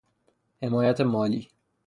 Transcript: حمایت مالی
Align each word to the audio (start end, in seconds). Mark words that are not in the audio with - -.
حمایت 0.61 1.01
مالی 1.01 1.49